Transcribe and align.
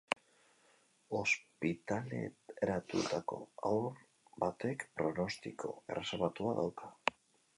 Ospitaleratutako 1.17 3.37
haur 3.69 4.01
batek 4.45 4.85
pronostiko 5.01 5.75
erreserbatua 5.95 6.57
dauka. 6.61 6.91